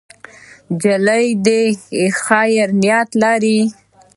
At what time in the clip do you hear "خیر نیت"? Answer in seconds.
2.21-3.09